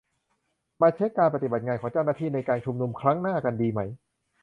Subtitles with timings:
[0.81, 3.79] มาเช็คการปฏิบัติงานของเจ้าหน้าที่ ในการชุมนุมครั้งหน้ากันดีไหม?